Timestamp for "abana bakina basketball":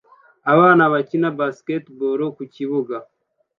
0.53-2.19